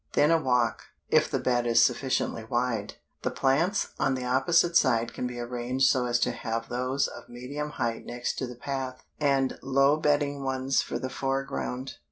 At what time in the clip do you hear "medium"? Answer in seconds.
7.29-7.69